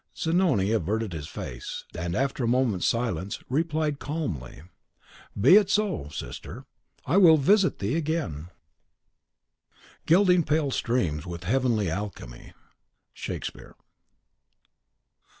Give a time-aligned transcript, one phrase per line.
[0.17, 4.63] Zanoni averted his face, and, after a moment's silence, replied calmly,
[5.39, 6.07] "Be it so.
[6.09, 6.65] Sister,
[7.05, 10.05] I will visit thee again!" CHAPTER 3.II.
[10.07, 12.53] Gilding pale streams with heavenly alchemy.
[13.13, 13.75] Shakespeare.